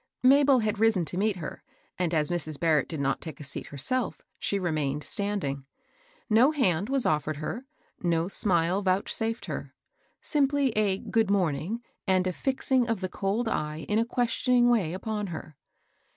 Mabel 0.23 0.57
had 0.61 0.79
risen 0.79 1.05
to 1.05 1.17
meet 1.19 1.35
her, 1.35 1.61
and 1.95 2.11
as 2.11 2.31
Mrs. 2.31 2.59
Bar 2.59 2.81
rett 2.81 2.87
did 2.87 2.99
not 2.99 3.21
take 3.21 3.39
a 3.39 3.43
seat 3.43 3.67
herself, 3.67 4.19
she 4.39 4.57
remained 4.57 5.03
stand 5.03 5.43
ing. 5.43 5.67
No 6.27 6.49
hand 6.49 6.89
was 6.89 7.05
offered 7.05 7.37
her, 7.37 7.67
no 8.01 8.27
smile 8.27 8.81
vouch 8.81 9.13
safed 9.13 9.45
her; 9.45 9.75
simply 10.19 10.71
a" 10.71 10.97
good 11.13 11.29
morning," 11.29 11.83
and 12.07 12.25
a 12.25 12.33
fixing 12.33 12.89
of 12.89 12.99
the 13.01 13.09
cold 13.09 13.47
eye 13.47 13.85
in 13.87 13.99
a 13.99 14.05
questioning 14.05 14.69
way 14.69 14.91
upon 14.93 15.27
her. 15.27 15.55